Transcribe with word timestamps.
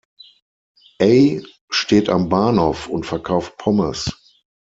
Ey 0.99 1.45
steht 1.69 2.09
am 2.09 2.27
Bahnhof 2.27 2.87
und 2.87 3.05
verkauft 3.05 3.59
Pommes. 3.59 4.09